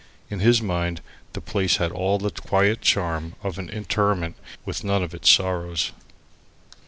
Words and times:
In 0.31 0.39
his 0.39 0.63
mind 0.63 0.99
the 1.33 1.41
place 1.41 1.77
had 1.77 1.91
all 1.91 2.17
the 2.17 2.31
quiet 2.31 2.81
charm 2.81 3.35
of 3.43 3.59
an 3.59 3.69
interment, 3.69 4.35
with 4.65 4.83
none 4.83 5.03
of 5.03 5.13
its 5.13 5.29
sorrows. 5.29 5.91